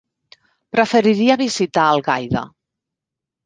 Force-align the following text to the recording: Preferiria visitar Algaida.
Preferiria 0.75 1.37
visitar 1.43 1.87
Algaida. 1.93 2.45